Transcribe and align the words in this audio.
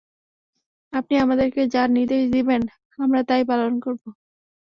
আপনি 0.93 1.15
আমাদের 1.17 1.47
যা 1.73 1.83
নির্দেশ 1.89 2.23
দিবেন 2.31 2.61
আমরা 2.99 3.21
তাই 3.23 3.41
পালন 3.49 3.73
করব। 3.79 4.03